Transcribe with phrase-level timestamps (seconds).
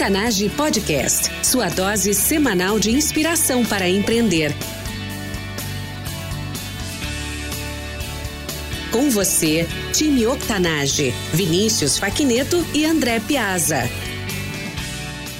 [0.00, 4.50] Octanage Podcast, sua dose semanal de inspiração para empreender.
[8.90, 13.82] Com você, time Octanage, Vinícius Faquineto e André Piazza.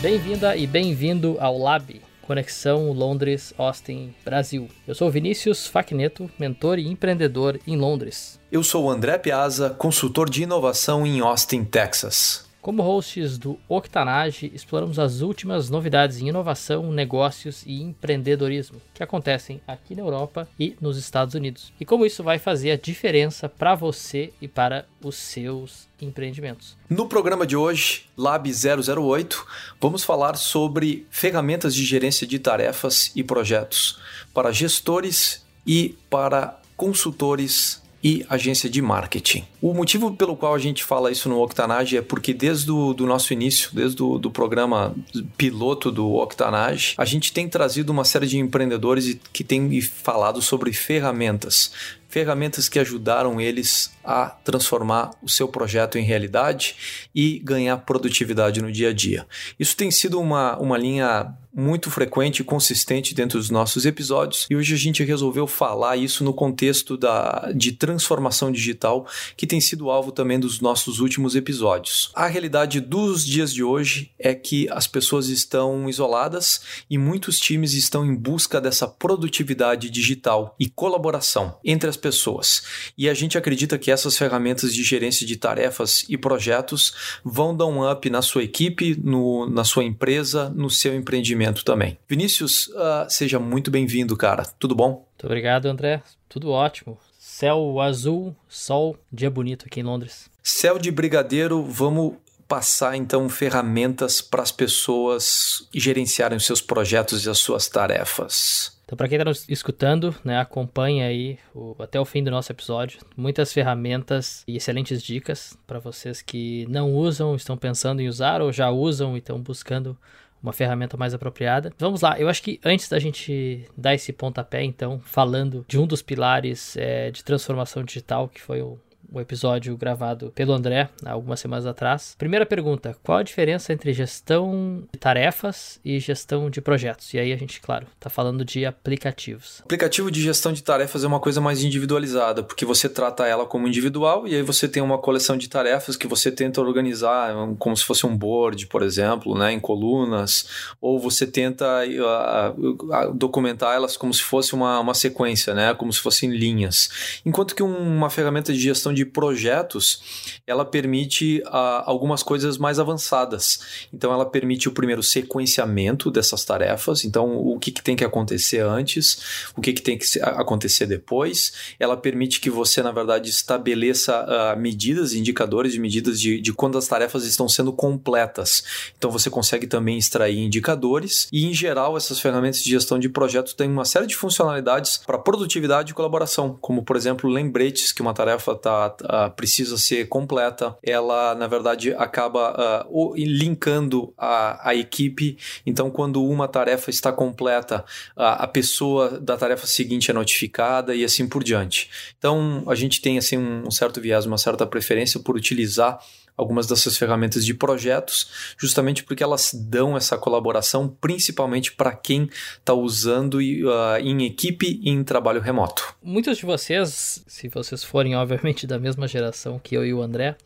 [0.02, 4.68] Bem-vinda e bem-vindo ao Lab, Conexão Londres, Austin, Brasil.
[4.86, 8.38] Eu sou Vinícius Faquineto, mentor e empreendedor em Londres.
[8.52, 12.49] Eu sou o André Piazza, consultor de inovação em Austin, Texas.
[12.60, 19.62] Como hosts do Octanage, exploramos as últimas novidades em inovação, negócios e empreendedorismo que acontecem
[19.66, 21.72] aqui na Europa e nos Estados Unidos.
[21.80, 26.76] E como isso vai fazer a diferença para você e para os seus empreendimentos.
[26.88, 29.46] No programa de hoje, Lab 008,
[29.80, 33.98] vamos falar sobre ferramentas de gerência de tarefas e projetos
[34.34, 39.44] para gestores e para consultores e agência de marketing.
[39.60, 43.06] O motivo pelo qual a gente fala isso no Octanage é porque desde o do
[43.06, 44.94] nosso início, desde o do programa
[45.36, 50.72] piloto do Octanage, a gente tem trazido uma série de empreendedores que têm falado sobre
[50.72, 51.72] ferramentas
[52.10, 58.72] ferramentas que ajudaram eles a transformar o seu projeto em realidade e ganhar produtividade no
[58.72, 59.26] dia a dia.
[59.58, 64.54] Isso tem sido uma, uma linha muito frequente e consistente dentro dos nossos episódios e
[64.54, 69.90] hoje a gente resolveu falar isso no contexto da, de transformação digital que tem sido
[69.90, 72.12] alvo também dos nossos últimos episódios.
[72.14, 77.74] A realidade dos dias de hoje é que as pessoas estão isoladas e muitos times
[77.74, 82.92] estão em busca dessa produtividade digital e colaboração entre as pessoas.
[82.98, 87.66] E a gente acredita que essas ferramentas de gerência de tarefas e projetos vão dar
[87.66, 91.98] um up na sua equipe, no, na sua empresa, no seu empreendimento também.
[92.08, 94.44] Vinícius, uh, seja muito bem-vindo, cara.
[94.58, 95.06] Tudo bom?
[95.10, 96.02] Muito obrigado, André.
[96.28, 96.98] Tudo ótimo.
[97.18, 100.30] Céu azul, sol, dia bonito aqui em Londres.
[100.42, 102.14] Céu de brigadeiro, vamos
[102.50, 108.76] passar então ferramentas para as pessoas gerenciarem os seus projetos e as suas tarefas.
[108.90, 112.50] Então, para quem está nos escutando, né, acompanha aí o, até o fim do nosso
[112.50, 112.98] episódio.
[113.16, 118.52] Muitas ferramentas e excelentes dicas para vocês que não usam, estão pensando em usar ou
[118.52, 119.96] já usam e estão buscando
[120.42, 121.72] uma ferramenta mais apropriada.
[121.78, 125.86] Vamos lá, eu acho que antes da gente dar esse pontapé, então, falando de um
[125.86, 128.76] dos pilares é, de transformação digital, que foi o
[129.12, 132.14] o episódio gravado pelo André há algumas semanas atrás.
[132.18, 137.12] Primeira pergunta: qual a diferença entre gestão de tarefas e gestão de projetos?
[137.14, 139.60] E aí a gente, claro, está falando de aplicativos.
[139.62, 143.66] Aplicativo de gestão de tarefas é uma coisa mais individualizada, porque você trata ela como
[143.66, 147.84] individual e aí você tem uma coleção de tarefas que você tenta organizar como se
[147.84, 150.46] fosse um board, por exemplo, né, em colunas,
[150.80, 155.92] ou você tenta uh, uh, documentar elas como se fosse uma, uma sequência, né, como
[155.92, 157.20] se fossem linhas.
[157.24, 162.58] Enquanto que um, uma ferramenta de gestão de de projetos, ela permite uh, algumas coisas
[162.58, 163.88] mais avançadas.
[163.92, 167.04] Então, ela permite o primeiro sequenciamento dessas tarefas.
[167.04, 171.52] Então, o que, que tem que acontecer antes, o que, que tem que acontecer depois.
[171.78, 176.76] Ela permite que você, na verdade, estabeleça uh, medidas, indicadores de medidas de, de quando
[176.76, 178.92] as tarefas estão sendo completas.
[178.98, 181.26] Então, você consegue também extrair indicadores.
[181.32, 185.18] E, em geral, essas ferramentas de gestão de projetos têm uma série de funcionalidades para
[185.18, 190.76] produtividade e colaboração, como, por exemplo, lembretes que uma tarefa está uh, precisa ser completa,
[190.82, 195.36] ela na verdade acaba uh, linkando a, a equipe.
[195.64, 197.84] Então, quando uma tarefa está completa,
[198.16, 201.90] a pessoa da tarefa seguinte é notificada e assim por diante.
[202.18, 205.98] Então, a gente tem assim um certo viés, uma certa preferência por utilizar
[206.40, 212.28] algumas dessas ferramentas de projetos, justamente porque elas dão essa colaboração, principalmente para quem
[212.58, 215.94] está usando uh, em equipe e em trabalho remoto.
[216.02, 220.36] Muitos de vocês, se vocês forem obviamente da mesma geração que eu e o André,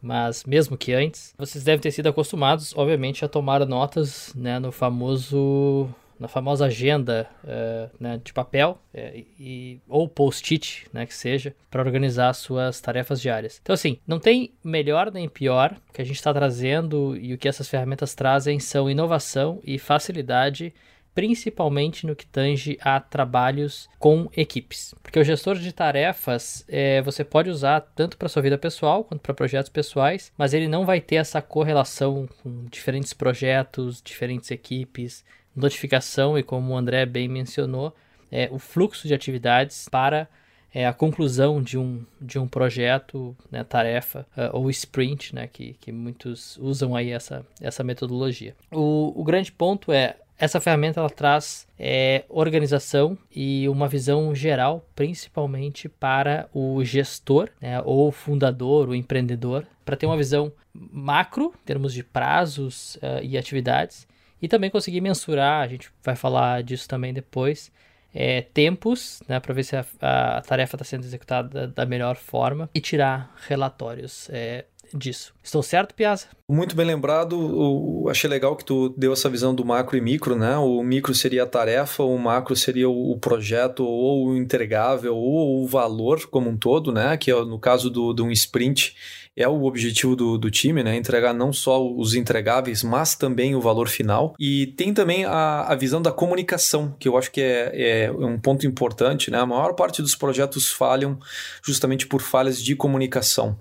[0.00, 4.72] mas mesmo que antes, vocês devem ter sido acostumados, obviamente, a tomar notas né, no
[4.72, 11.56] famoso na famosa agenda uh, né, de papel é, e, ou post-it, né, que seja,
[11.70, 13.58] para organizar suas tarefas diárias.
[13.62, 15.74] Então, assim, não tem melhor nem pior.
[15.88, 19.78] O que a gente está trazendo e o que essas ferramentas trazem são inovação e
[19.78, 20.74] facilidade
[21.14, 24.94] principalmente no que tange a trabalhos com equipes.
[25.02, 29.20] Porque o gestor de tarefas é, você pode usar tanto para sua vida pessoal quanto
[29.20, 35.24] para projetos pessoais, mas ele não vai ter essa correlação com diferentes projetos, diferentes equipes,
[35.54, 37.94] notificação e, como o André bem mencionou,
[38.30, 40.28] é, o fluxo de atividades para
[40.72, 45.74] é, a conclusão de um, de um projeto, né, tarefa, uh, ou sprint, né, que,
[45.80, 48.54] que muitos usam aí essa, essa metodologia.
[48.70, 54.86] O, o grande ponto é essa ferramenta ela traz é, organização e uma visão geral,
[54.96, 61.66] principalmente para o gestor, né, ou fundador, o empreendedor, para ter uma visão macro, em
[61.66, 64.06] termos de prazos uh, e atividades,
[64.40, 67.70] e também conseguir mensurar, a gente vai falar disso também depois,
[68.14, 72.68] é, tempos, né, para ver se a, a tarefa está sendo executada da, melhor forma
[72.74, 74.64] e tirar relatórios é,
[74.96, 75.32] disso.
[75.42, 76.26] Estou certo, Piazza?
[76.48, 78.04] Muito bem lembrado.
[78.08, 80.56] Achei legal que tu deu essa visão do macro e micro, né?
[80.58, 85.66] O micro seria a tarefa, o macro seria o, projeto ou o entregável ou o
[85.66, 87.16] valor como um todo, né?
[87.16, 88.94] Que é no caso do, do um sprint
[89.36, 90.96] é o objetivo do, do time, né?
[90.96, 94.34] Entregar não só os entregáveis, mas também o valor final.
[94.38, 98.38] E tem também a, a visão da comunicação, que eu acho que é, é um
[98.38, 99.38] ponto importante, né?
[99.38, 101.18] A maior parte dos projetos falham
[101.64, 103.58] justamente por falhas de comunicação.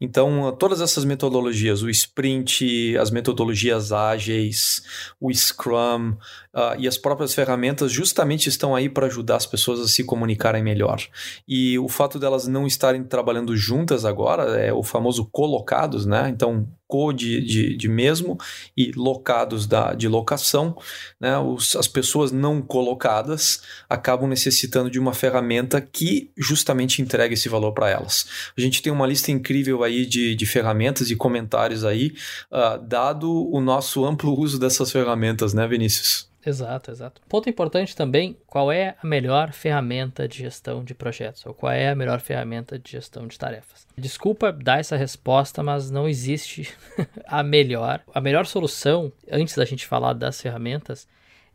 [0.00, 4.82] Então, todas essas metodologias, o sprint, as metodologias ágeis,
[5.20, 6.12] o Scrum
[6.54, 10.62] uh, e as próprias ferramentas, justamente estão aí para ajudar as pessoas a se comunicarem
[10.62, 11.06] melhor.
[11.46, 16.30] E o fato delas não estarem trabalhando juntas agora, é o famoso colocados, né?
[16.30, 18.36] Então, co de, de, de, mesmo
[18.76, 20.76] e locados da, de locação,
[21.20, 21.38] né?
[21.38, 27.72] Os, as pessoas não colocadas acabam necessitando de uma ferramenta que justamente entrega esse valor
[27.72, 28.26] para elas.
[28.58, 32.12] A gente tem uma lista incrível aí de, de ferramentas e comentários aí,
[32.50, 36.29] uh, dado o nosso amplo uso dessas ferramentas, né, Vinícius?
[36.44, 37.20] Exato, exato.
[37.28, 41.90] Ponto importante também, qual é a melhor ferramenta de gestão de projetos, ou qual é
[41.90, 43.86] a melhor ferramenta de gestão de tarefas.
[43.96, 46.72] Desculpa dar essa resposta, mas não existe
[47.26, 48.02] a melhor.
[48.14, 51.06] A melhor solução, antes da gente falar das ferramentas,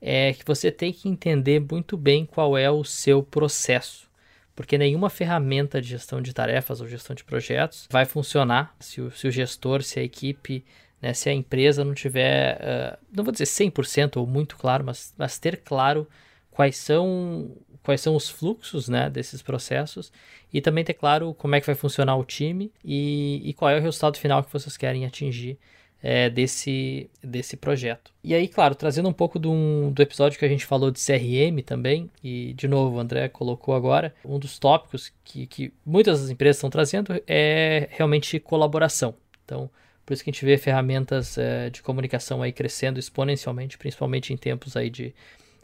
[0.02, 4.06] é que você tem que entender muito bem qual é o seu processo.
[4.56, 9.12] Porque nenhuma ferramenta de gestão de tarefas ou gestão de projetos vai funcionar se o,
[9.12, 10.64] se o gestor, se a equipe
[11.02, 11.14] né?
[11.14, 15.38] Se a empresa não tiver, uh, não vou dizer 100% ou muito claro, mas, mas
[15.38, 16.08] ter claro
[16.52, 17.52] quais são,
[17.84, 20.12] quais são os fluxos né, desses processos
[20.54, 23.78] e também ter claro como é que vai funcionar o time e, e qual é
[23.78, 25.58] o resultado final que vocês querem atingir
[26.02, 28.12] é, desse, desse projeto.
[28.24, 31.64] E aí, claro, trazendo um pouco do, do episódio que a gente falou de CRM
[31.66, 36.30] também, e de novo o André colocou agora, um dos tópicos que, que muitas das
[36.30, 39.16] empresas estão trazendo é realmente colaboração.
[39.44, 39.70] Então,
[40.06, 44.38] por isso que a gente vê ferramentas é, de comunicação aí crescendo exponencialmente, principalmente em
[44.38, 45.14] tempos aí de,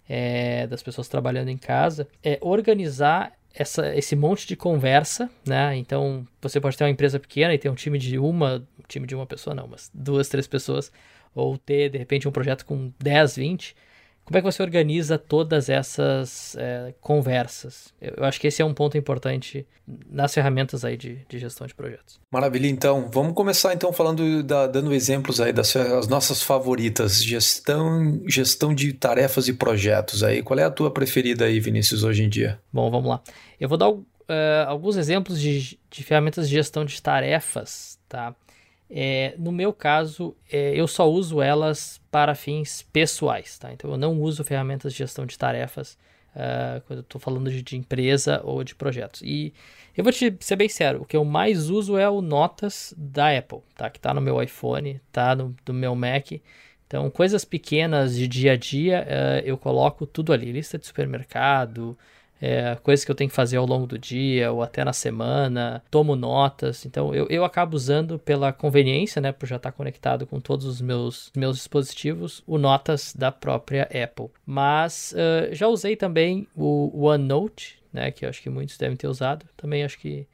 [0.10, 2.08] é, das pessoas trabalhando em casa.
[2.24, 5.76] É organizar essa, esse monte de conversa, né?
[5.76, 9.06] Então, você pode ter uma empresa pequena e ter um time de uma, um time
[9.06, 10.92] de uma pessoa não, mas duas, três pessoas,
[11.36, 13.76] ou ter, de repente, um projeto com 10, 20
[14.24, 17.94] como é que você organiza todas essas é, conversas?
[18.00, 19.66] Eu, eu, acho que esse é um ponto importante
[20.10, 22.20] nas ferramentas aí de, de gestão de projetos.
[22.32, 23.10] Maravilha, então.
[23.12, 27.24] Vamos começar então falando, da, dando exemplos aí das as nossas favoritas.
[27.24, 30.42] Gestão, gestão de tarefas e projetos aí.
[30.42, 32.60] Qual é a tua preferida aí, Vinícius, hoje em dia?
[32.72, 33.22] Bom, vamos lá.
[33.60, 34.04] Eu vou dar uh,
[34.68, 38.36] alguns exemplos de, de ferramentas de gestão de tarefas, tá?
[38.94, 43.72] É, no meu caso, é, eu só uso elas para fins pessoais, tá?
[43.72, 45.98] Então eu não uso ferramentas de gestão de tarefas
[46.36, 49.22] uh, quando eu estou falando de, de, empresa ou de projetos.
[49.22, 49.54] E
[49.96, 53.36] eu vou te ser bem sério, o que eu mais uso é o Notas da
[53.38, 53.90] Apple, tá?
[53.90, 56.32] Que está no meu iPhone, tá no, no meu Mac.
[56.86, 61.98] Então, coisas pequenas de dia a dia, uh, eu coloco tudo ali, lista de supermercado,
[62.42, 65.84] é, coisas que eu tenho que fazer ao longo do dia ou até na semana,
[65.92, 66.86] tomo notas.
[66.86, 70.82] Então eu, eu acabo usando pela conveniência, né, por já estar conectado com todos os
[70.82, 74.30] meus, meus dispositivos, o Notas da própria Apple.
[74.46, 79.08] Mas uh, já usei também o OneNote, né, que eu acho que muitos devem ter
[79.08, 79.46] usado.
[79.56, 80.28] Também acho que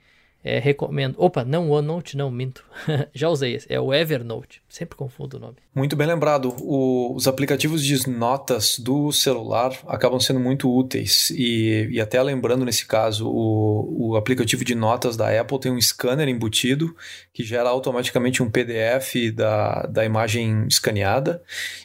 [0.44, 1.16] é, recomendo.
[1.18, 2.64] Opa, não, OneNote não, minto.
[3.14, 3.68] Já usei esse.
[3.70, 4.62] É o Evernote.
[4.70, 5.56] Sempre confundo o nome.
[5.76, 6.56] Muito bem lembrado.
[6.62, 11.32] O, os aplicativos de notas do celular acabam sendo muito úteis.
[11.32, 15.82] E, e até lembrando nesse caso, o, o aplicativo de notas da Apple tem um
[15.82, 16.96] scanner embutido
[17.34, 21.42] que gera automaticamente um PDF da, da imagem escaneada.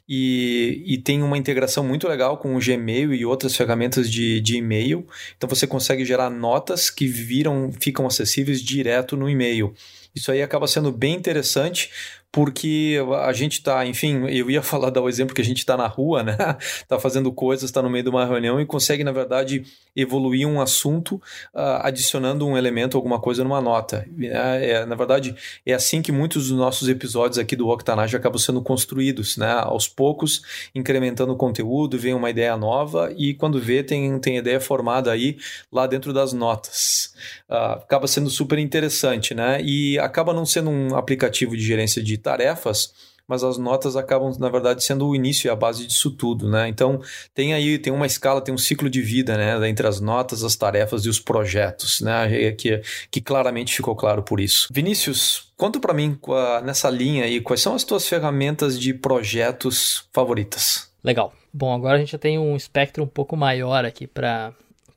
[0.09, 4.57] E, e tem uma integração muito legal com o Gmail e outras ferramentas de, de
[4.59, 5.07] e-mail.
[5.37, 9.75] Então você consegue gerar notas que viram, ficam acessíveis direto no e-mail.
[10.15, 11.91] Isso aí acaba sendo bem interessante,
[12.33, 15.77] porque a gente está, enfim, eu ia falar dar o exemplo que a gente está
[15.77, 16.37] na rua, né?
[16.81, 20.59] Está fazendo coisas, está no meio de uma reunião e consegue, na verdade, evoluir um
[20.59, 21.17] assunto
[21.55, 24.09] uh, adicionando um elemento, alguma coisa numa nota.
[24.19, 25.35] É, é, na verdade,
[25.67, 29.53] é assim que muitos dos nossos episódios aqui do Octanage acabam sendo construídos, né?
[29.53, 34.59] Aos poucos, incrementando o conteúdo, vem uma ideia nova e quando vê, tem, tem ideia
[34.59, 35.37] formada aí
[35.71, 37.13] lá dentro das notas.
[37.51, 39.61] Uh, acaba sendo super interessante, né?
[39.63, 42.93] E acaba não sendo um aplicativo de gerência de tarefas,
[43.27, 46.69] mas as notas acabam, na verdade, sendo o início e a base disso tudo, né?
[46.69, 47.01] Então,
[47.35, 49.69] tem aí, tem uma escala, tem um ciclo de vida, né?
[49.69, 52.53] Entre as notas, as tarefas e os projetos, né?
[52.53, 54.69] Que, que claramente ficou claro por isso.
[54.71, 56.19] Vinícius, conta para mim,
[56.65, 60.91] nessa linha aí, quais são as tuas ferramentas de projetos favoritas?
[61.03, 61.33] Legal.
[61.53, 64.53] Bom, agora a gente já tem um espectro um pouco maior aqui para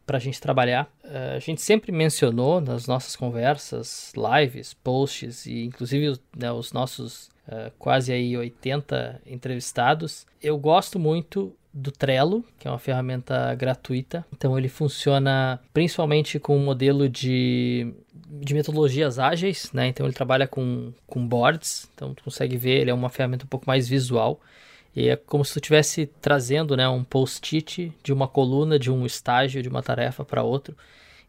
[0.05, 0.87] para a gente trabalhar.
[1.05, 7.27] Uh, a gente sempre mencionou nas nossas conversas, lives, posts e inclusive né, os nossos
[7.47, 10.25] uh, quase aí 80 entrevistados.
[10.41, 14.25] Eu gosto muito do Trello, que é uma ferramenta gratuita.
[14.33, 19.87] Então ele funciona principalmente com um modelo de, de metodologias ágeis, né?
[19.87, 23.49] Então ele trabalha com, com boards, então tu consegue ver, ele é uma ferramenta um
[23.49, 24.39] pouco mais visual.
[24.95, 29.05] E é como se tu estivesse trazendo né, um post-it de uma coluna, de um
[29.05, 30.75] estágio, de uma tarefa para outro.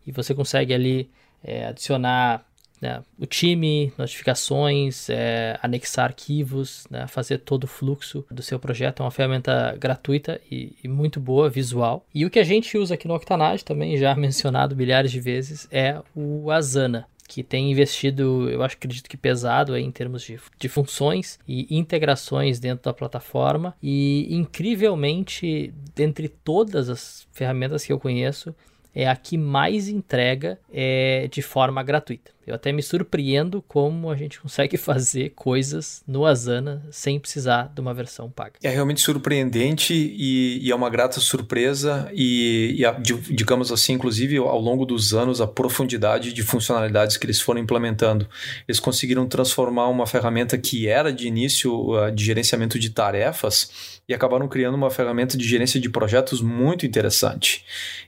[0.07, 1.11] E você consegue ali
[1.43, 2.47] é, adicionar
[2.81, 9.03] né, o time, notificações, é, anexar arquivos, né, fazer todo o fluxo do seu projeto.
[9.03, 12.07] É uma ferramenta gratuita e, e, muito boa, visual.
[12.15, 15.67] E o que a gente usa aqui no Octanage, também já mencionado milhares de vezes,
[15.73, 20.39] é o Asana que tem investido, eu acho, acredito que pesado aí em termos de,
[20.59, 23.75] de funções e integrações dentro da plataforma.
[23.83, 28.55] E incrivelmente, dentre todas as ferramentas que eu conheço,
[28.95, 32.36] é a que mais entrega é, de forma gratuita.
[32.47, 37.81] Eu até me surpreendo como a gente consegue fazer coisas no Asana sem precisar de
[37.81, 38.53] uma versão paga.
[38.63, 44.37] É realmente surpreendente e, e é uma grata surpresa e, e a, digamos assim, inclusive
[44.37, 48.29] ao longo dos anos, a profundidade de funcionalidades que eles foram implementando.
[48.69, 54.15] Eles conseguiram transformar uma ferramenta que era de início uh, de gerenciamento de tarefas e
[54.15, 57.65] acabaram criando uma ferramenta de gerência de projetos muito interessante,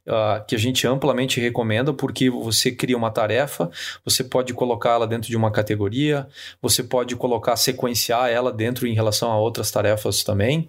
[0.07, 3.71] uh, que a gente amplamente recomenda porque você cria uma tarefa,
[4.05, 6.29] você pode colocá-la dentro de uma categoria,
[6.63, 10.69] você pode colocar, sequenciar ela dentro em relação a outras tarefas também.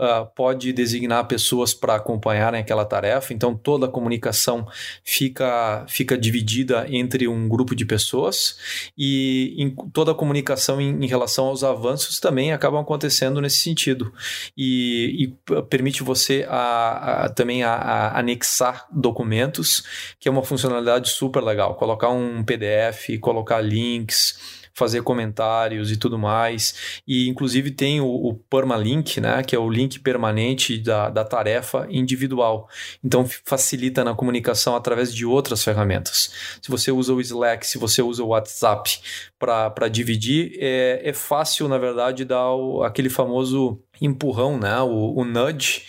[0.00, 4.66] Uh, pode designar pessoas para acompanharem aquela tarefa, então toda a comunicação
[5.04, 11.06] fica, fica dividida entre um grupo de pessoas e em, toda a comunicação em, em,
[11.06, 14.10] relação aos avanços também acabam acontecendo nesse sentido.
[14.56, 19.82] E, e permite você a, a também a, a anexar documentos,
[20.18, 26.18] que é uma funcionalidade super legal, colocar um PDF, colocar links, fazer comentários e tudo
[26.18, 27.02] mais.
[27.06, 31.86] E inclusive tem o, o permalink, né, que é o link permanente da, da tarefa
[31.90, 32.66] individual.
[33.04, 36.32] Então facilita na comunicação através de outras ferramentas.
[36.62, 38.98] Se você usa o Slack, se você usa o WhatsApp
[39.38, 45.24] para dividir, é, é fácil, na verdade, dar o, aquele famoso empurrão, né, o, o
[45.26, 45.82] nudge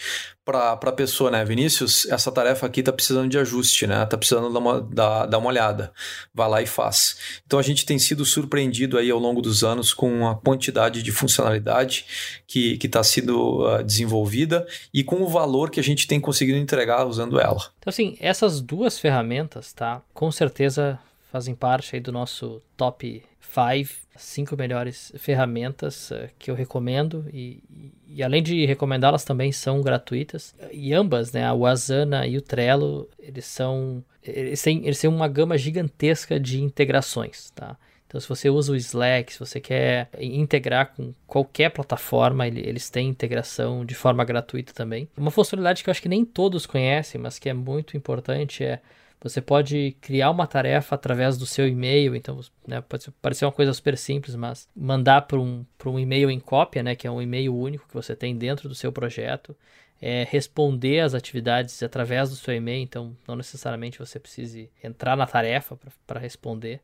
[0.51, 4.03] para a pessoa, né, Vinícius, essa tarefa aqui está precisando de ajuste, né?
[4.03, 5.93] Está precisando dar uma, dar, dar uma olhada.
[6.33, 7.41] Vá lá e faz.
[7.45, 11.11] Então a gente tem sido surpreendido aí ao longo dos anos com a quantidade de
[11.11, 12.05] funcionalidade
[12.45, 17.05] que está sendo uh, desenvolvida e com o valor que a gente tem conseguido entregar
[17.05, 17.61] usando ela.
[17.79, 20.01] Então, assim, essas duas ferramentas, tá?
[20.13, 20.99] Com certeza
[21.31, 27.63] fazem parte aí do nosso top 5 cinco melhores ferramentas uh, que eu recomendo e,
[28.07, 33.09] e além de recomendá-las também são gratuitas e ambas, né, a Asana e o Trello,
[33.17, 37.75] eles são eles têm, eles têm uma gama gigantesca de integrações, tá?
[38.05, 43.07] Então, se você usa o Slack, se você quer integrar com qualquer plataforma, eles têm
[43.07, 45.07] integração de forma gratuita também.
[45.15, 48.81] Uma funcionalidade que eu acho que nem todos conhecem, mas que é muito importante é
[49.21, 53.71] você pode criar uma tarefa através do seu e-mail, então né, pode parecer uma coisa
[53.73, 57.55] super simples, mas mandar para um, um e-mail em cópia, né, que é um e-mail
[57.55, 59.55] único que você tem dentro do seu projeto,
[60.01, 65.27] é, responder as atividades através do seu e-mail, então não necessariamente você precise entrar na
[65.27, 66.81] tarefa para responder.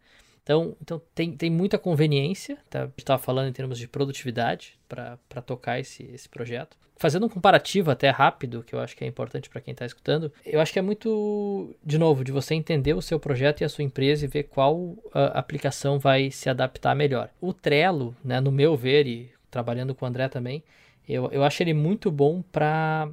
[0.48, 2.84] Então, então tem, tem muita conveniência, tá?
[2.84, 6.78] a gente estava falando em termos de produtividade para tocar esse, esse projeto.
[6.96, 10.32] Fazendo um comparativo até rápido, que eu acho que é importante para quem está escutando,
[10.46, 13.70] eu acho que é muito, de novo, de você entender o seu projeto e a
[13.70, 14.96] sua empresa e ver qual
[15.34, 17.30] aplicação vai se adaptar melhor.
[17.42, 20.64] O Trello, né, no meu ver, e trabalhando com o André também,
[21.10, 23.12] eu, eu acho ele muito bom para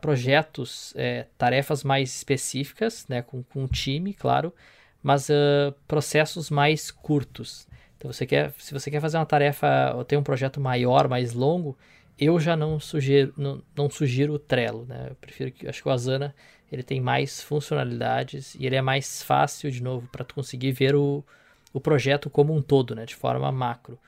[0.00, 4.54] projetos, é, tarefas mais específicas, né, com, com um time, claro,
[5.04, 7.68] mas uh, processos mais curtos.
[7.98, 11.34] Então, você quer, se você quer fazer uma tarefa ou ter um projeto maior, mais
[11.34, 11.76] longo,
[12.18, 15.08] eu já não sugiro, não, não sugiro o Trello, né?
[15.10, 16.34] Eu prefiro que, acho que o Asana
[16.72, 20.94] ele tem mais funcionalidades e ele é mais fácil, de novo, para tu conseguir ver
[20.96, 21.22] o,
[21.70, 23.04] o projeto como um todo, né?
[23.04, 23.98] De forma macro.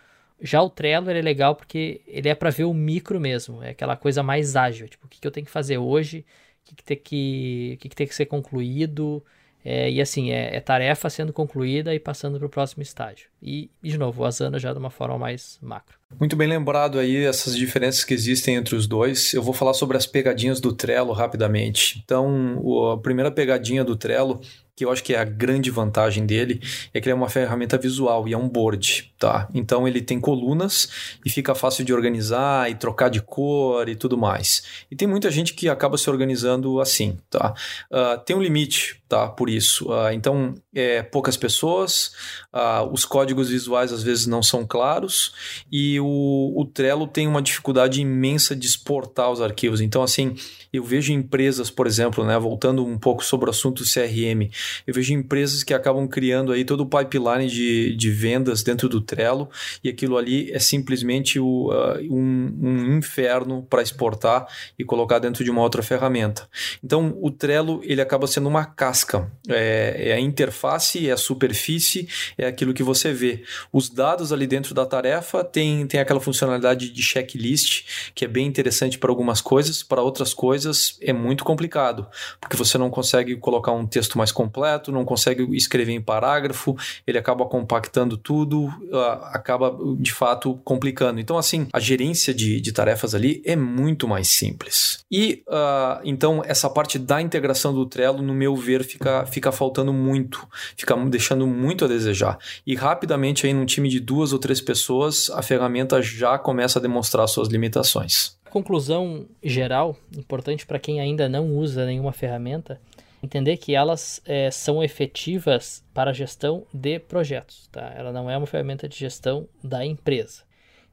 [0.40, 3.96] Já o Trello é legal porque ele é para ver o micro mesmo, é aquela
[3.96, 6.24] coisa mais ágil, tipo, o que, que eu tenho que fazer hoje,
[6.62, 9.22] o que, que, tem, que, o que, que tem que ser concluído,
[9.68, 13.28] é, e assim, é, é, tarefa sendo concluída e passando para o próximo estágio.
[13.42, 15.98] E, de novo, o Asana já de uma forma mais macro.
[16.18, 19.34] Muito bem lembrado aí essas diferenças que existem entre os dois.
[19.34, 22.00] Eu vou falar sobre as pegadinhas do Trello rapidamente.
[22.02, 24.40] Então, a primeira pegadinha do Trello
[24.76, 26.60] que eu acho que é a grande vantagem dele,
[26.92, 29.48] é que ele é uma ferramenta visual e é um board, tá?
[29.54, 34.18] Então ele tem colunas e fica fácil de organizar e trocar de cor e tudo
[34.18, 34.84] mais.
[34.90, 37.54] E tem muita gente que acaba se organizando assim, tá?
[37.90, 39.28] Uh, tem um limite, tá?
[39.28, 39.90] Por isso.
[39.90, 42.12] Uh, então, é poucas pessoas,
[42.54, 47.42] uh, os códigos visuais às vezes não são claros e o, o Trello tem uma
[47.42, 49.80] dificuldade imensa de exportar os arquivos.
[49.80, 50.34] Então, assim,
[50.72, 54.50] eu vejo empresas, por exemplo, né, voltando um pouco sobre o assunto CRM,
[54.86, 59.00] eu vejo empresas que acabam criando aí todo o pipeline de, de vendas dentro do
[59.00, 59.48] Trello
[59.82, 64.46] e aquilo ali é simplesmente o, uh, um, um inferno para exportar
[64.78, 66.48] e colocar dentro de uma outra ferramenta.
[66.82, 69.30] Então, o Trello ele acaba sendo uma casca.
[69.48, 73.42] É, é a interface, é a superfície, é aquilo que você vê.
[73.72, 78.46] Os dados ali dentro da tarefa tem, tem aquela funcionalidade de checklist que é bem
[78.46, 82.06] interessante para algumas coisas, para outras coisas é muito complicado,
[82.40, 86.76] porque você não consegue colocar um texto mais completo não consegue escrever em parágrafo,
[87.06, 91.20] ele acaba compactando tudo, uh, acaba de fato complicando.
[91.20, 95.04] Então, assim, a gerência de, de tarefas ali é muito mais simples.
[95.10, 99.92] E uh, então, essa parte da integração do Trello, no meu ver, fica, fica faltando
[99.92, 102.38] muito, fica deixando muito a desejar.
[102.66, 106.82] E rapidamente, aí, num time de duas ou três pessoas, a ferramenta já começa a
[106.82, 108.36] demonstrar suas limitações.
[108.50, 112.80] Conclusão geral, importante para quem ainda não usa nenhuma ferramenta,
[113.22, 117.68] entender que elas é, são efetivas para a gestão de projetos.
[117.72, 117.92] Tá?
[117.94, 120.42] Ela não é uma ferramenta de gestão da empresa.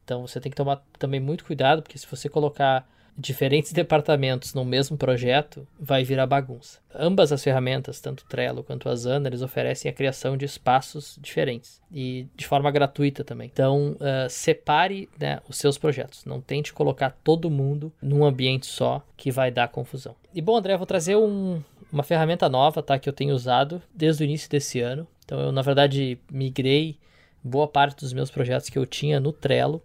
[0.03, 4.65] Então você tem que tomar também muito cuidado, porque se você colocar diferentes departamentos no
[4.65, 6.79] mesmo projeto, vai virar bagunça.
[6.93, 11.81] Ambas as ferramentas, tanto Trello quanto a Asana, eles oferecem a criação de espaços diferentes
[11.91, 13.49] e de forma gratuita também.
[13.51, 16.25] Então, uh, separe né, os seus projetos.
[16.25, 20.15] Não tente colocar todo mundo num ambiente só que vai dar confusão.
[20.33, 24.23] E bom, André, vou trazer um, uma ferramenta nova, tá, que eu tenho usado desde
[24.23, 25.07] o início desse ano.
[25.25, 26.97] Então eu na verdade migrei
[27.43, 29.81] boa parte dos meus projetos que eu tinha no Trello,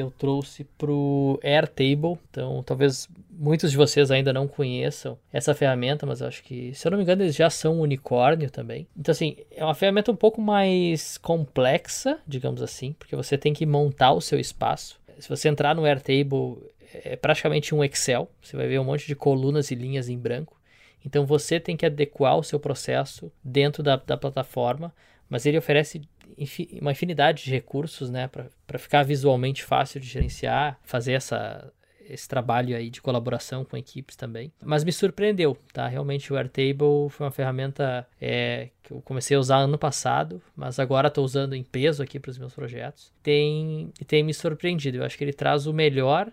[0.00, 2.18] eu trouxe pro Airtable.
[2.30, 6.90] Então, talvez muitos de vocês ainda não conheçam essa ferramenta, mas acho que, se eu
[6.90, 8.86] não me engano, eles já são unicórnio também.
[8.96, 13.64] Então, assim, é uma ferramenta um pouco mais complexa, digamos assim, porque você tem que
[13.64, 15.00] montar o seu espaço.
[15.18, 16.58] Se você entrar no Airtable,
[16.92, 18.30] é praticamente um Excel.
[18.42, 20.58] Você vai ver um monte de colunas e linhas em branco.
[21.04, 24.94] Então você tem que adequar o seu processo dentro da, da plataforma,
[25.28, 26.02] mas ele oferece
[26.80, 31.72] uma infinidade de recursos né, para ficar visualmente fácil de gerenciar, fazer essa,
[32.08, 34.52] esse trabalho aí de colaboração com equipes também.
[34.62, 35.86] Mas me surpreendeu, tá?
[35.86, 40.78] Realmente o Airtable foi uma ferramenta é, que eu comecei a usar ano passado, mas
[40.78, 43.12] agora estou usando em peso aqui para os meus projetos.
[43.22, 44.98] Tem, tem me surpreendido.
[44.98, 46.32] Eu acho que ele traz o melhor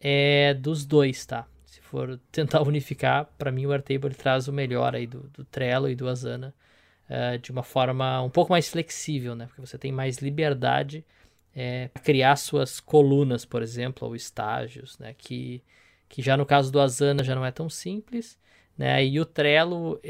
[0.00, 1.46] é, dos dois, tá?
[1.90, 5.96] for tentar unificar, para mim o Airtable traz o melhor aí do, do Trello e
[5.96, 6.54] do Asana
[7.10, 9.46] uh, de uma forma um pouco mais flexível, né?
[9.46, 11.04] Porque você tem mais liberdade
[11.54, 15.14] é, para criar suas colunas, por exemplo, ou estágios, né?
[15.18, 15.62] Que,
[16.08, 18.38] que já no caso do Asana já não é tão simples,
[18.78, 19.04] né?
[19.04, 20.00] E o Trello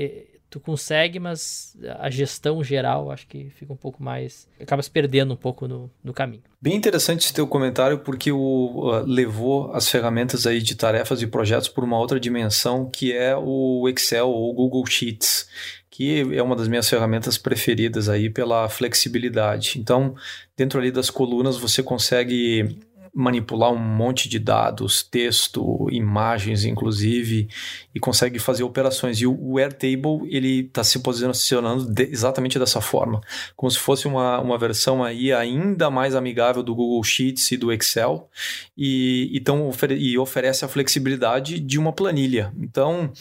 [0.50, 4.48] tu consegue, mas a gestão geral acho que fica um pouco mais.
[4.60, 6.42] acaba se perdendo um pouco no, no caminho.
[6.60, 11.26] Bem interessante esse teu comentário, porque o, uh, levou as ferramentas aí de tarefas e
[11.26, 15.48] projetos por uma outra dimensão, que é o Excel ou o Google Sheets
[15.90, 19.78] que é uma das minhas ferramentas preferidas aí pela flexibilidade.
[19.78, 20.14] Então,
[20.56, 22.78] dentro ali das colunas você consegue
[23.14, 27.48] manipular um monte de dados, texto, imagens, inclusive,
[27.94, 29.20] e consegue fazer operações.
[29.20, 33.20] E o Airtable ele está se posicionando de, exatamente dessa forma,
[33.56, 37.72] como se fosse uma, uma versão aí ainda mais amigável do Google Sheets e do
[37.72, 38.28] Excel,
[38.76, 42.52] e, então, ofere e oferece a flexibilidade de uma planilha.
[42.58, 43.12] Então,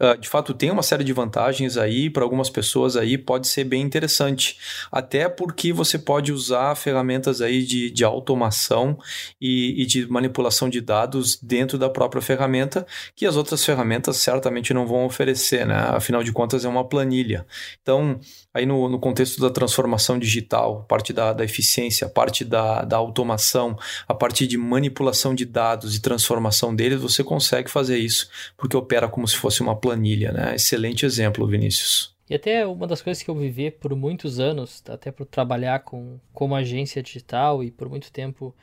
[0.00, 3.64] uh, de fato, tem uma série de vantagens aí para algumas pessoas aí pode ser
[3.64, 4.56] bem interessante,
[4.90, 8.98] até porque você pode usar ferramentas aí de, de automação
[9.42, 14.72] e, e de manipulação de dados dentro da própria ferramenta, que as outras ferramentas certamente
[14.72, 15.74] não vão oferecer, né?
[15.88, 17.44] Afinal de contas, é uma planilha.
[17.82, 18.20] Então,
[18.54, 23.76] aí no, no contexto da transformação digital, parte da, da eficiência, parte da, da automação,
[24.06, 29.08] a parte de manipulação de dados e transformação deles, você consegue fazer isso, porque opera
[29.08, 30.54] como se fosse uma planilha, né?
[30.54, 32.14] Excelente exemplo, Vinícius.
[32.30, 36.20] E até uma das coisas que eu vivi por muitos anos, até por trabalhar com,
[36.32, 38.54] como agência digital e por muito tempo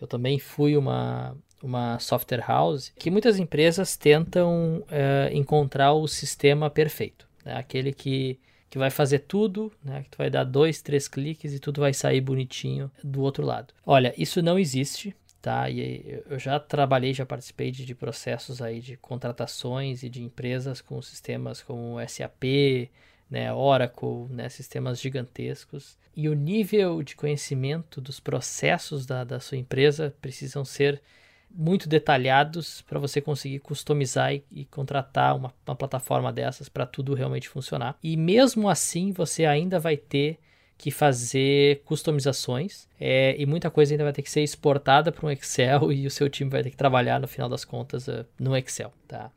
[0.00, 6.68] eu também fui uma, uma software house, que muitas empresas tentam uh, encontrar o sistema
[6.68, 7.56] perfeito, né?
[7.56, 10.02] aquele que, que vai fazer tudo, né?
[10.02, 13.72] Que tu vai dar dois, três cliques e tudo vai sair bonitinho do outro lado.
[13.86, 15.70] Olha, isso não existe, tá?
[15.70, 20.80] E eu já trabalhei, já participei de, de processos aí de contratações e de empresas
[20.80, 22.90] com sistemas como SAP,
[23.30, 25.98] né, Oracle, né, sistemas gigantescos.
[26.16, 31.02] E o nível de conhecimento dos processos da, da sua empresa precisam ser
[31.50, 37.14] muito detalhados para você conseguir customizar e, e contratar uma, uma plataforma dessas para tudo
[37.14, 37.96] realmente funcionar.
[38.02, 40.38] E mesmo assim, você ainda vai ter
[40.76, 45.30] que fazer customizações é, e muita coisa ainda vai ter que ser exportada para um
[45.30, 48.56] Excel e o seu time vai ter que trabalhar no final das contas uh, no
[48.56, 49.30] Excel, tá?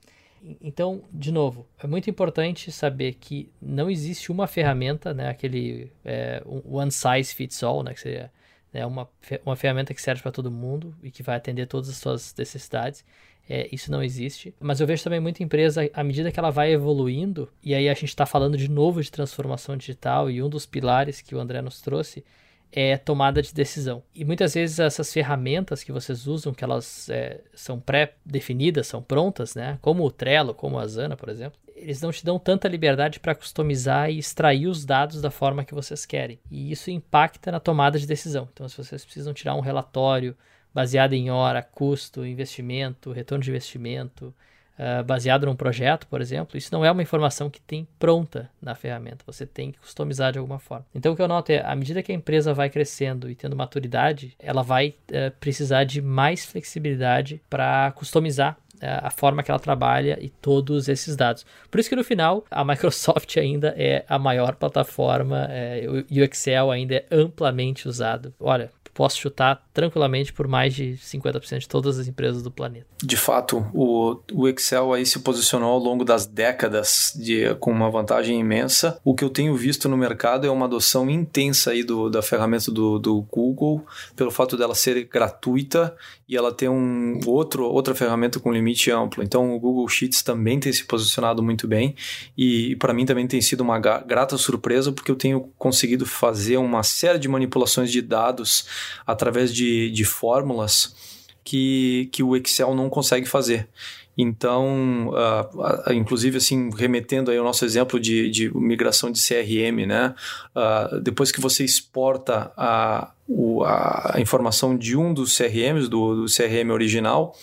[0.62, 6.42] Então, de novo, é muito importante saber que não existe uma ferramenta, né, aquele é,
[6.46, 8.32] one size fits all, né, que seria
[8.72, 9.10] né, uma,
[9.46, 13.04] uma ferramenta que serve para todo mundo e que vai atender todas as suas necessidades.
[13.50, 14.54] É, isso não existe.
[14.60, 17.94] Mas eu vejo também muita empresa, à medida que ela vai evoluindo, e aí a
[17.94, 21.62] gente está falando de novo de transformação digital, e um dos pilares que o André
[21.62, 22.26] nos trouxe
[22.72, 24.04] é tomada de decisão.
[24.14, 29.56] E muitas vezes essas ferramentas que vocês usam, que elas é, são pré-definidas, são prontas,
[29.56, 29.78] né?
[29.82, 33.36] Como o Trello, como a Asana, por exemplo, eles não te dão tanta liberdade para
[33.36, 36.40] customizar e extrair os dados da forma que vocês querem.
[36.50, 38.50] E isso impacta na tomada de decisão.
[38.52, 40.36] Então, se vocês precisam tirar um relatório
[40.74, 44.34] baseado em hora, custo, investimento, retorno de investimento,
[44.78, 48.76] uh, baseado num projeto, por exemplo, isso não é uma informação que tem pronta na
[48.76, 49.24] ferramenta.
[49.26, 50.86] Você tem que customizar de alguma forma.
[50.94, 53.56] Então, o que eu noto é, à medida que a empresa vai crescendo e tendo
[53.56, 59.60] maturidade, ela vai uh, precisar de mais flexibilidade para customizar eh, a forma que ela
[59.60, 61.46] trabalha e todos esses dados.
[61.72, 66.24] Por isso que no final a Microsoft ainda é a maior plataforma é, e o
[66.24, 68.34] Excel ainda é amplamente usado.
[68.40, 72.88] Olha, posso chutar tranquilamente por mais de 50% de todas as empresas do planeta.
[73.04, 77.88] De fato, o, o Excel aí se posicionou ao longo das décadas de, com uma
[77.92, 79.00] vantagem imensa.
[79.06, 82.72] O que eu tenho visto no mercado é uma adoção intensa aí do, da ferramenta
[82.72, 83.86] do, do Google,
[84.16, 85.96] pelo fato dela ser gratuita
[86.28, 89.22] e ela ter um outro, outra ferramenta com limite amplo.
[89.22, 91.94] Então o Google Sheets também tem se posicionado muito bem
[92.36, 96.58] e, e para mim também tem sido uma grata surpresa porque eu tenho conseguido fazer
[96.58, 98.66] uma série de manipulações de dados
[99.06, 100.96] através de, de fórmulas
[101.44, 103.70] que, que o Excel não consegue fazer.
[104.18, 109.86] Então, uh, uh, inclusive, assim, remetendo aí ao nosso exemplo de, de migração de CRM,
[109.86, 110.16] né?
[110.56, 116.26] Uh, depois que você exporta a, o, a informação de um dos CRMs, do, do
[116.26, 117.36] CRM original,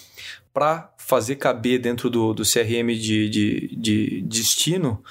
[0.52, 5.04] para fazer caber dentro do, do CRM de, de, de, destino,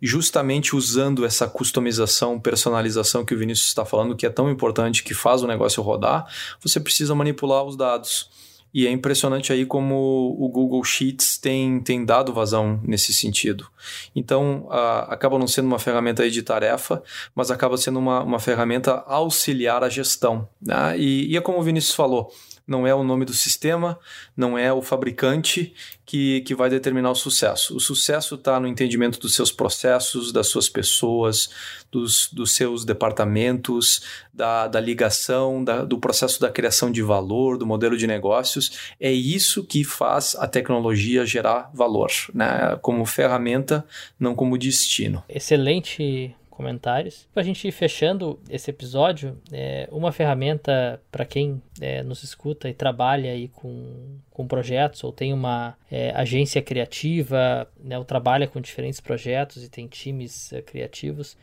[0.00, 5.12] justamente usando essa customização, personalização que o Vinícius está falando, que é tão importante, que
[5.12, 6.24] faz o negócio rodar,
[6.60, 8.30] você precisa manipular os dados.
[8.72, 13.66] E é impressionante aí como o Google Sheets tem, tem dado vazão nesse sentido.
[14.14, 17.02] Então, a, acaba não sendo uma ferramenta de tarefa,
[17.34, 20.48] mas acaba sendo uma, uma ferramenta auxiliar à gestão.
[20.62, 20.96] Né?
[20.96, 22.30] E, e é como o Vinícius falou,
[22.70, 23.98] não é o nome do sistema,
[24.36, 25.74] não é o fabricante
[26.06, 27.76] que, que vai determinar o sucesso.
[27.76, 31.50] O sucesso está no entendimento dos seus processos, das suas pessoas,
[31.90, 34.02] dos, dos seus departamentos,
[34.32, 38.94] da, da ligação, da, do processo da criação de valor, do modelo de negócios.
[39.00, 42.78] É isso que faz a tecnologia gerar valor, né?
[42.80, 43.84] como ferramenta,
[44.18, 45.24] não como destino.
[45.28, 47.26] Excelente comentários.
[47.32, 52.74] Para a gente fechando esse episódio, é, uma ferramenta para quem é, nos escuta e
[52.74, 58.60] trabalha aí com, com projetos ou tem uma é, agência criativa, né, ou trabalha com
[58.60, 61.34] diferentes projetos e tem times é, criativos.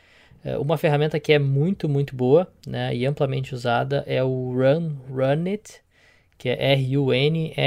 [0.45, 4.97] É, uma ferramenta que é muito, muito boa né, e amplamente usada é o Run,
[5.09, 5.81] Runit,
[6.37, 7.57] que é R-U-N-R-U-N.it.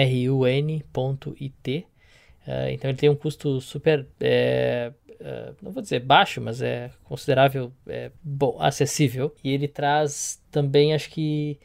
[2.46, 6.90] Uh, então ele tem um custo super é, uh, não vou dizer baixo, mas é
[7.04, 9.34] considerável, é, bom, acessível.
[9.42, 11.58] E ele traz também, acho que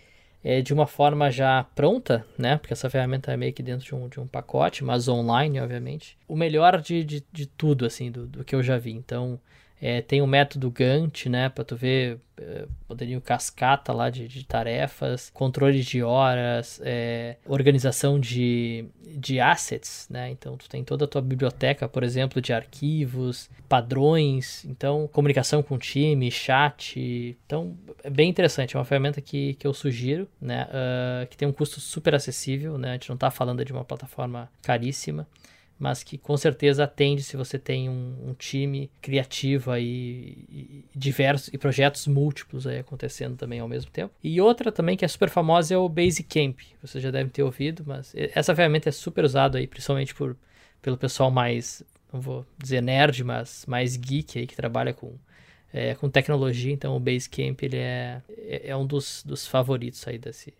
[0.43, 2.57] é, de uma forma já pronta, né?
[2.57, 6.17] Porque essa ferramenta é meio que dentro de um, de um pacote, mas online, obviamente.
[6.27, 8.91] O melhor de, de, de tudo, assim, do, do que eu já vi.
[8.91, 9.39] Então,
[9.85, 14.43] é, tem o método Gantt, né, para tu ver é, poderio cascata lá de, de,
[14.43, 21.07] tarefas, controle de horas, é, organização de, de assets, né, então tu tem toda a
[21.07, 28.27] tua biblioteca, por exemplo, de arquivos, padrões, então comunicação com time, chat, então é bem
[28.27, 32.15] interessante, é uma ferramenta que, que eu sugiro, né, uh, que tem um custo super
[32.15, 35.27] acessível, né, a gente não está falando de uma plataforma caríssima,
[35.77, 41.53] mas que com certeza atende se você tem um, um time criativo aí e, diversos
[41.53, 44.13] e projetos múltiplos aí acontecendo também ao mesmo tempo.
[44.23, 46.59] E outra também que é super famosa é o Basecamp.
[46.81, 50.35] Você já deve ter ouvido, mas essa ferramenta é super usada aí, principalmente por,
[50.81, 55.13] pelo pessoal mais, não vou dizer nerd, mas mais geek aí que trabalha com
[55.75, 60.17] é, com tecnologia, então o Basecamp ele é, é, é um dos, dos favoritos aí
[60.17, 60.53] desse,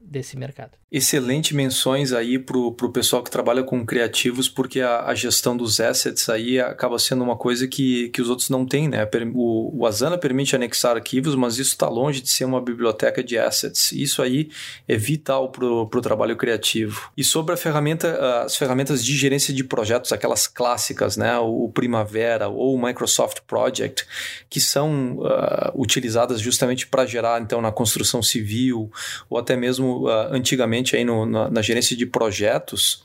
[0.00, 0.72] desse mercado.
[0.90, 5.80] Excelente menções aí para o pessoal que trabalha com criativos, porque a, a, gestão dos
[5.80, 9.06] assets aí acaba sendo uma coisa que, que os outros não têm, né?
[9.34, 13.36] O, o Asana permite anexar arquivos, mas isso está longe de ser uma biblioteca de
[13.36, 13.92] assets.
[13.92, 14.48] Isso aí
[14.86, 17.10] é vital para o trabalho criativo.
[17.14, 21.36] E sobre a ferramenta, as ferramentas de gerência de projetos, aquelas clássicas, né?
[21.38, 24.06] O Primavera ou o Microsoft Project,
[24.48, 28.90] que são uh, utilizadas justamente para gerar, então, na construção civil
[29.28, 29.87] ou até mesmo
[30.30, 33.02] antigamente aí no, na, na gerência de projetos,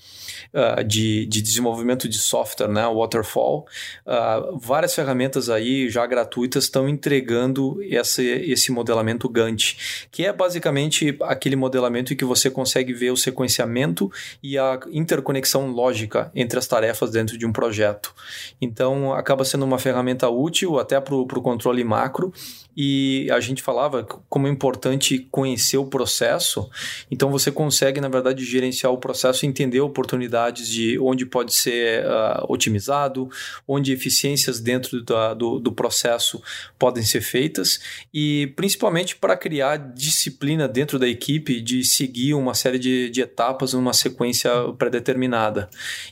[0.53, 3.65] uh, de, de, desenvolvimento de software, né, Waterfall,
[4.05, 11.17] uh, várias ferramentas aí já gratuitas estão entregando esse, esse modelamento Gantt, que é basicamente
[11.21, 14.11] aquele modelamento em que você consegue ver o sequenciamento
[14.41, 18.13] e a interconexão lógica entre as tarefas dentro de um projeto.
[18.61, 22.33] Então, acaba sendo uma ferramenta útil até para o controle macro
[22.75, 26.69] e a gente falava como é importante conhecer o processo.
[27.09, 32.05] Então você consegue, na verdade, gerenciar o processo e entender oportunidades de onde pode ser
[32.05, 33.29] uh, otimizado,
[33.67, 36.41] onde eficiências dentro da, do, do processo
[36.79, 37.79] podem ser feitas
[38.13, 43.73] e principalmente para criar disciplina dentro da equipe de seguir uma série de, de etapas
[43.73, 45.69] numa sequência pré-determinada.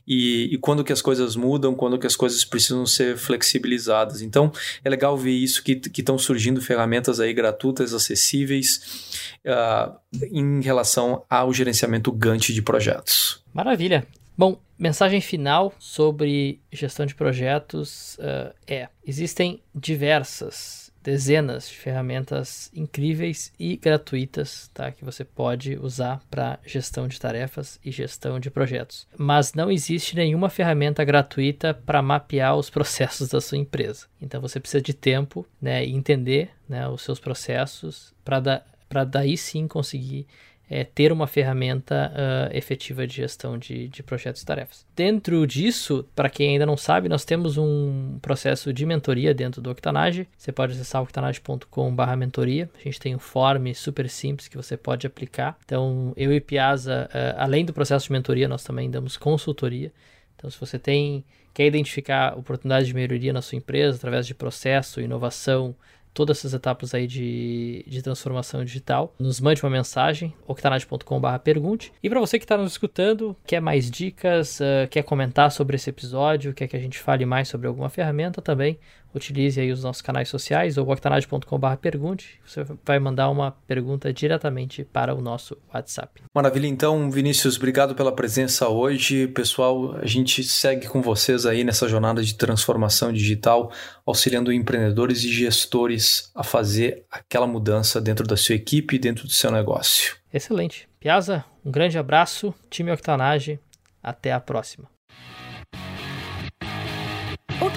[0.08, 4.22] E, e quando que as coisas mudam, quando que as coisas precisam ser flexibilizadas.
[4.22, 4.52] Então
[4.84, 9.96] é legal ver isso que estão surgindo surgindo ferramentas aí gratuitas, acessíveis uh,
[10.32, 13.44] em relação ao gerenciamento Gantt de projetos.
[13.54, 14.06] Maravilha.
[14.42, 23.54] Bom, mensagem final sobre gestão de projetos uh, é: existem diversas dezenas de ferramentas incríveis
[23.60, 29.08] e gratuitas tá, que você pode usar para gestão de tarefas e gestão de projetos.
[29.16, 34.08] Mas não existe nenhuma ferramenta gratuita para mapear os processos da sua empresa.
[34.20, 38.64] Então você precisa de tempo né, e entender né, os seus processos para da,
[39.08, 40.26] daí sim conseguir
[40.74, 44.86] é, ter uma ferramenta uh, efetiva de gestão de, de projetos e tarefas.
[44.96, 49.70] Dentro disso, para quem ainda não sabe, nós temos um processo de mentoria dentro do
[49.70, 50.30] Octanage.
[50.38, 52.70] Você pode acessar octanage.com.br mentoria.
[52.80, 55.58] A gente tem um form super simples que você pode aplicar.
[55.66, 59.92] Então, eu e Piazza, uh, além do processo de mentoria, nós também damos consultoria.
[60.38, 65.02] Então, se você tem quer identificar oportunidades de melhoria na sua empresa através de processo,
[65.02, 65.76] inovação,
[66.14, 71.94] todas essas etapas aí de, de transformação digital, nos mande uma mensagem, octanage.com.br pergunte.
[72.02, 75.90] E para você que está nos escutando, quer mais dicas, uh, quer comentar sobre esse
[75.90, 78.78] episódio, quer que a gente fale mais sobre alguma ferramenta também,
[79.14, 82.40] utilize aí os nossos canais sociais ou octanage.com.br pergunte.
[82.46, 86.22] Você vai mandar uma pergunta diretamente para o nosso WhatsApp.
[86.34, 89.28] Maravilha, então, Vinícius, obrigado pela presença hoje.
[89.28, 93.72] Pessoal, a gente segue com vocês aí nessa jornada de transformação digital,
[94.06, 99.34] auxiliando empreendedores e gestores a fazer aquela mudança dentro da sua equipe e dentro do
[99.34, 100.16] seu negócio.
[100.34, 100.88] Excelente.
[101.00, 103.60] Piazza, um grande abraço, time Octanage,
[104.02, 104.91] até a próxima.